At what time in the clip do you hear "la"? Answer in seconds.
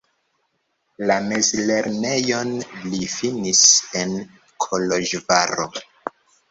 1.11-1.17